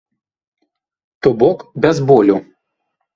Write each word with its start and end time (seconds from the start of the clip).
То 1.25 1.33
бок 1.43 1.57
без 1.85 2.01
болю. 2.09 2.39